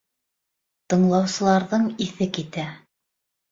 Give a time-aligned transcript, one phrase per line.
[0.93, 2.67] Тыңлаусыларҙың иҫе китә.